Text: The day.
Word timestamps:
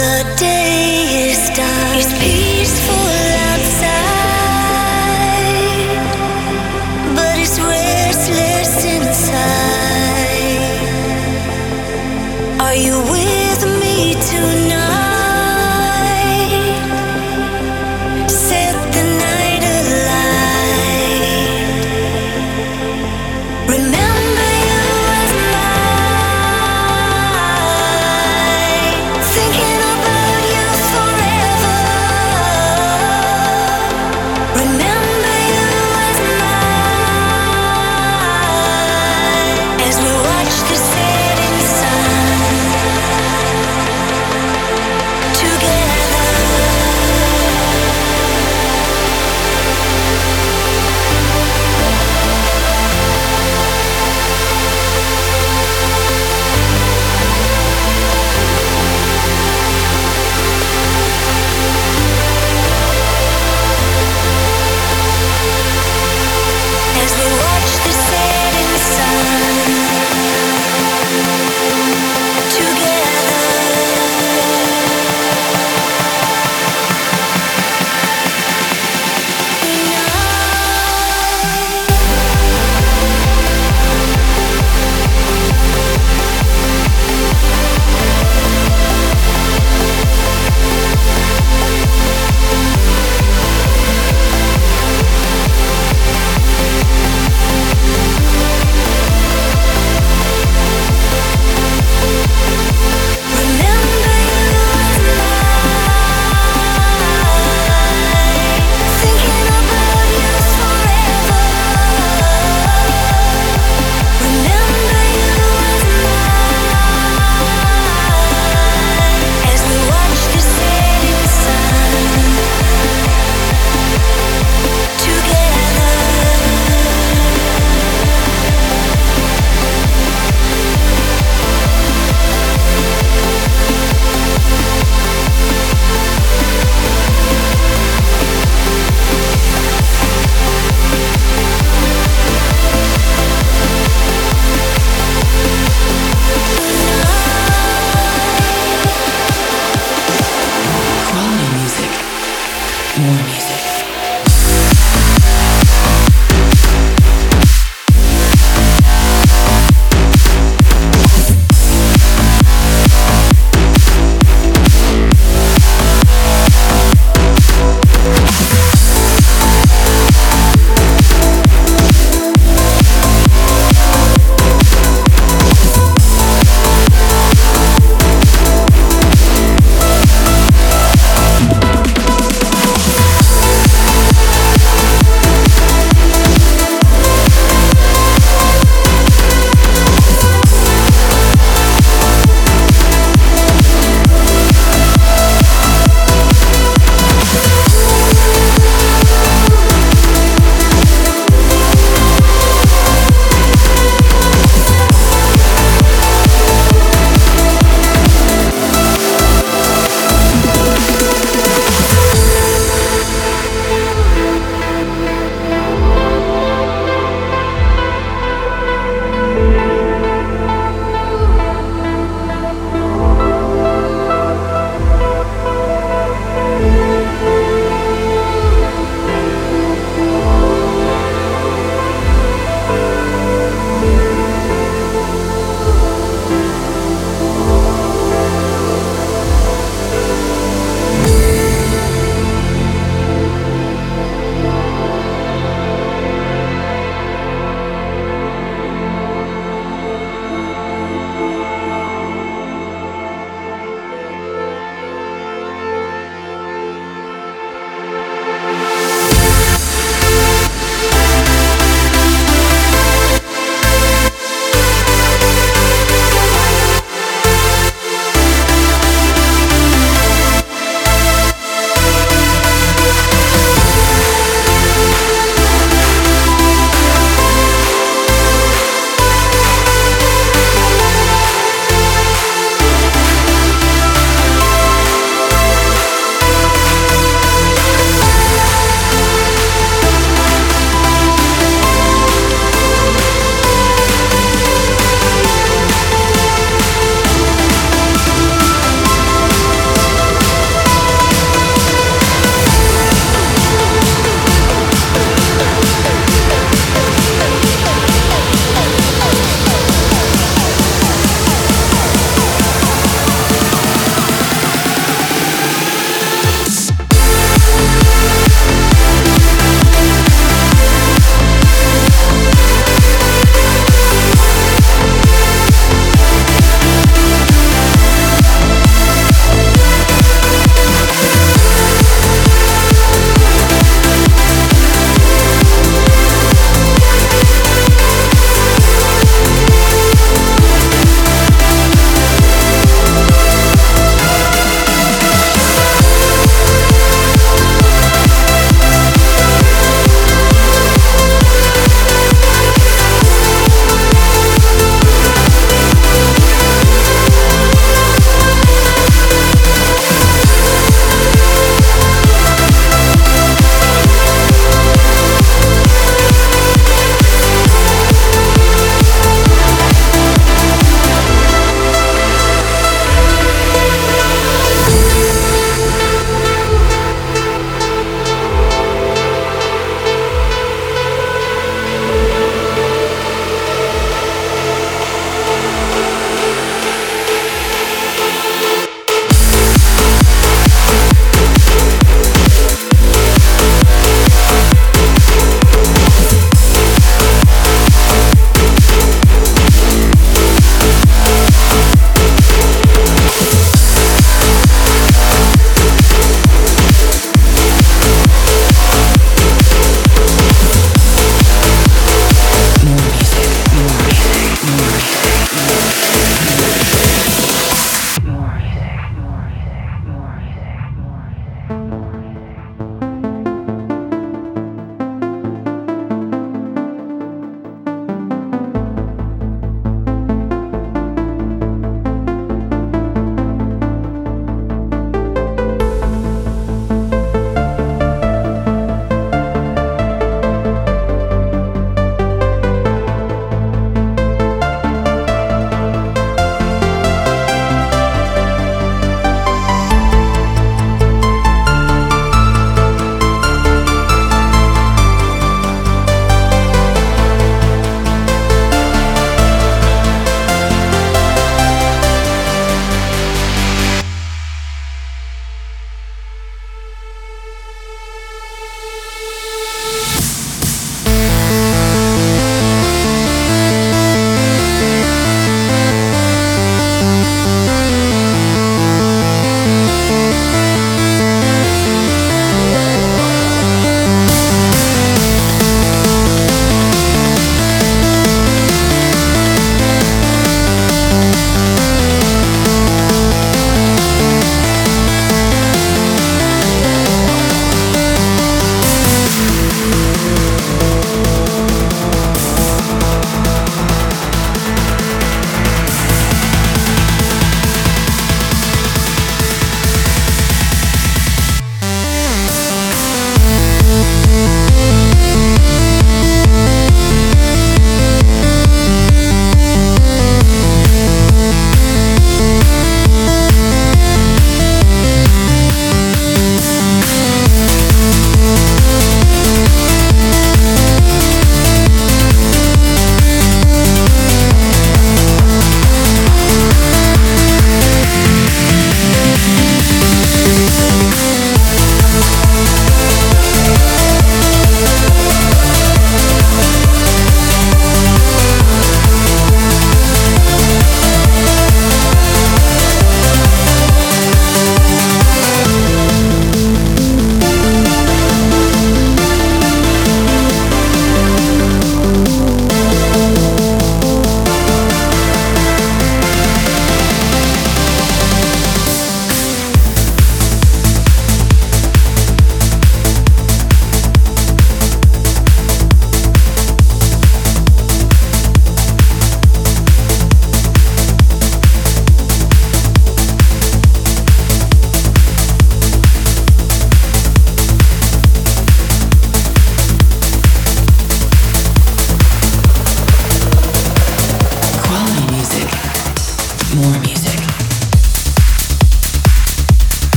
The 0.00 0.34
day. 0.38 0.69